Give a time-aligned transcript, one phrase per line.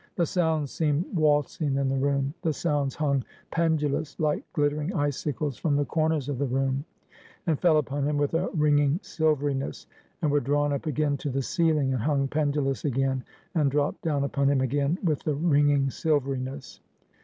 [0.15, 5.75] The sounds seemed waltzing in the room; the sounds hung pendulous like glittering icicles from
[5.75, 6.85] the corners of the room;
[7.45, 9.85] and fell upon him with a ringing silveryness;
[10.23, 14.23] and were drawn up again to the ceiling, and hung pendulous again, and dropt down
[14.23, 16.79] upon him again with the ringing silveryness.